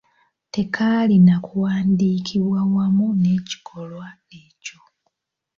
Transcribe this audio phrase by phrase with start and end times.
[0.53, 4.07] Tekaalina kuwandiikibwa wamu n'ekikolwa
[4.43, 4.79] ekyo.